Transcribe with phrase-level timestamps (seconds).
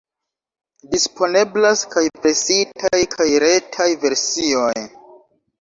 [0.93, 4.77] Disponeblas kaj presitaj kaj retaj versioj.